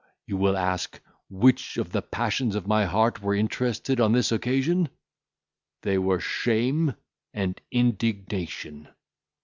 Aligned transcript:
You 0.25 0.35
will 0.35 0.57
ask, 0.57 0.99
which 1.29 1.77
of 1.77 1.91
the 1.91 2.01
passions 2.01 2.55
of 2.55 2.65
my 2.65 2.85
heart 2.85 3.21
were 3.21 3.35
interested 3.35 3.99
on 3.99 4.13
this 4.13 4.31
occasion? 4.31 4.89
they 5.83 5.99
were 5.99 6.19
shame 6.19 6.95
and 7.35 7.61
indignation. 7.69 8.87